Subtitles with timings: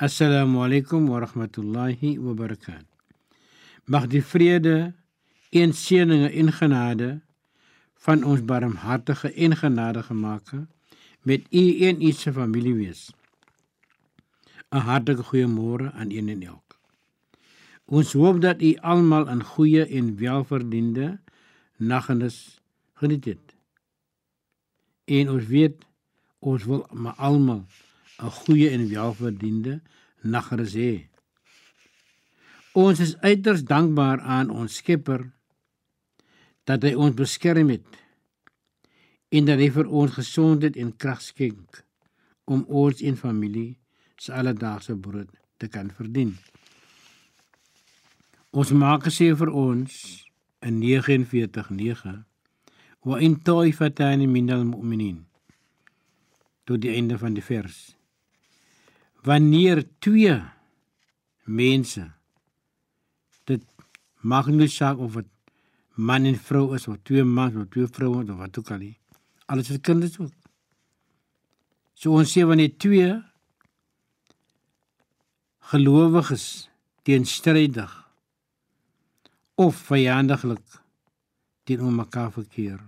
[0.00, 2.86] Assalamu alaykum wa rahmatullahi wa barakatuh.
[3.88, 4.94] Mag die vrede
[5.50, 7.08] en seëninge en genade
[8.06, 10.68] van ons barmhartige en genadige Maker
[11.26, 13.10] met u en u se familie wees.
[14.70, 16.78] 'n Hartlike goeiemôre aan een en elk.
[17.90, 21.18] Ons hoop dat u almal 'n goeie en welverdiende
[21.76, 22.60] naggenus
[22.94, 23.56] geniet het.
[25.04, 25.82] En ons weet
[26.38, 27.66] ons wil maar almal
[28.18, 29.80] 'n goeie en welverdiende
[30.22, 31.08] naggenus hê.
[32.72, 35.30] Ons is uiters dankbaar aan ons Skepper
[36.64, 37.86] dat hy ons beskerm het
[39.28, 41.82] en dat hy vir ons gesondheid en krag skenk
[42.44, 43.78] om ons en familie
[44.16, 46.36] se alledaagse brood te kan verdien.
[48.50, 49.92] Ons maak gesê vir ons
[50.64, 52.24] in 49:9
[53.08, 55.26] wa in taifatan min almu'minin
[56.64, 57.97] tot die einde van die vers.
[59.28, 60.36] Wanneer twee
[61.44, 62.04] mense
[63.48, 63.64] dit
[64.20, 65.28] mag nie saak of dit
[65.98, 68.96] man en vrou is of twee mans of twee vroue of wat ook al nie.
[69.46, 70.32] Alles is kinders ook.
[71.98, 73.10] So ons sê wanneer twee
[75.72, 76.68] gelowiges
[77.04, 77.90] teenstrydig
[79.58, 80.78] of vyandiglik
[81.68, 82.78] teenoor mekaar verkeer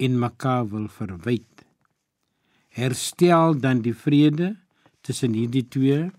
[0.00, 1.64] en mekaar wil verwyd.
[2.74, 4.54] Herstel dan die vrede
[5.04, 6.10] tussen hierdie twee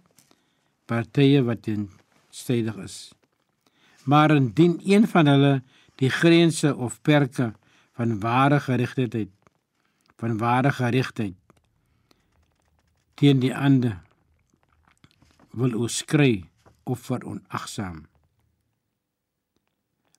[0.86, 2.98] partye wat teenstrydig is.
[4.06, 5.54] Maar indien een van hulle
[6.02, 7.54] die grense of perke
[7.98, 9.32] van ware geregtigheid
[10.20, 11.36] van ware geregtigheid
[13.16, 14.02] teen die ander
[15.56, 16.44] wil oorskry
[16.84, 18.04] of veronagsaam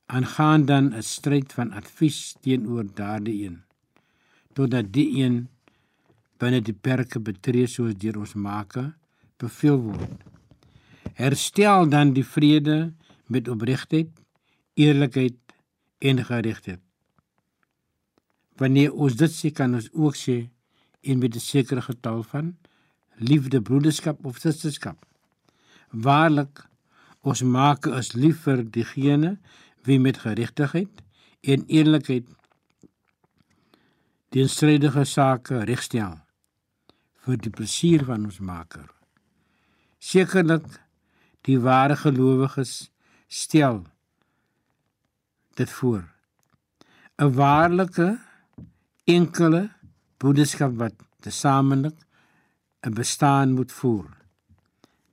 [0.07, 3.59] aangaan dan 'n stryd van advies teenoor daardie een
[4.53, 5.49] totdat die een
[6.39, 8.93] binne die perke betree soos deur ons make
[9.41, 10.23] beveel word.
[11.17, 12.93] Herstel dan die vrede
[13.27, 14.13] met opregtheid
[14.77, 15.39] eerlikheid
[15.99, 16.83] en geregtigheid
[18.61, 20.37] wanneer ons dit sê kan ons ook sê
[21.03, 22.57] en met 'n sekere getal van
[23.17, 24.99] liefde broederskap of susterskap
[25.91, 26.65] waarlik
[27.21, 29.39] ons make is lief vir diegene
[29.85, 31.03] wie met geregtigheid
[31.41, 32.27] en eerlikheid
[34.29, 36.26] die strydige sake regstel
[37.27, 38.87] vir die plesier van ons Maker.
[39.99, 40.67] Sekerlik
[41.47, 42.89] die ware gelowiges
[43.27, 43.83] stel
[45.59, 46.05] dit voor.
[47.19, 48.19] 'n Waarlike
[49.05, 49.71] enkele
[50.19, 51.99] boodskap wat tesamelik
[52.87, 54.11] 'n bestaan moet voer.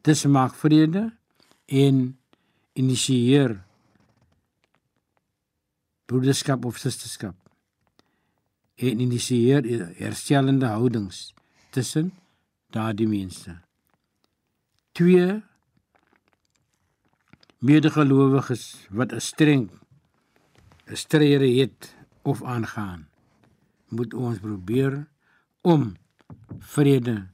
[0.02, 1.14] Dis maak vrede
[1.66, 2.18] en
[2.74, 3.64] initieer
[6.06, 7.36] broederskap of susterskap
[8.76, 9.64] en initieer
[9.98, 11.34] herstellende houdings
[11.74, 12.12] tussen
[12.74, 13.58] daardie mense.
[14.94, 15.42] Twee
[17.58, 19.70] medegelowiges wat 'n streng
[20.92, 23.08] 'n strere het of aangaan,
[23.90, 25.08] moet ons probeer
[25.62, 25.96] om
[26.60, 27.28] vrede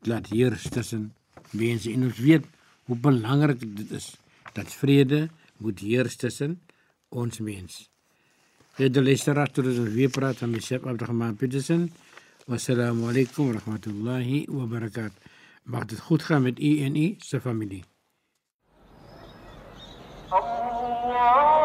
[0.00, 1.14] laat heers tussen
[1.50, 2.46] mense en ons weet
[2.84, 4.16] hoe belangrik dit is
[4.52, 6.60] dat vrede moet heers tussen
[7.08, 7.86] ons mense.
[8.72, 11.90] Het de luisteraar tot ons weer praat van myself Abdurrahman Petersen.
[12.48, 15.14] والسلام عليكم ورحمة الله وبركاته.
[15.66, 17.82] بعد الخطة من إي إن إي سفاميلي
[20.32, 21.61] الله